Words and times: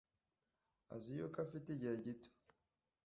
azi 0.95 1.09
yuko 1.17 1.37
afite 1.45 1.67
igihe 1.71 1.95
gito.” 2.05 2.29